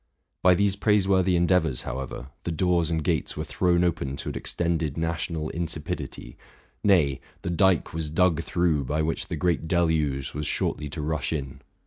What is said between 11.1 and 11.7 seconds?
in.